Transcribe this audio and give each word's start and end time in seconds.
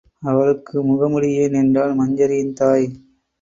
அவளுக்கு 0.23 0.83
முகமூடி 0.83 1.29
ஏன் 1.35 1.53
என்றாள் 1.53 1.93
மஞ்சரியின் 1.93 2.53
தாய். 2.53 2.87